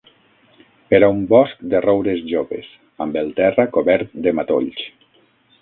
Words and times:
Era 0.99 1.09
un 1.15 1.19
bosc 1.33 1.61
de 1.75 1.83
roures 1.87 2.23
joves, 2.31 2.71
amb 3.07 3.21
el 3.23 3.31
terra 3.41 3.69
cobert 3.79 4.21
de 4.29 4.35
matolls. 4.41 4.85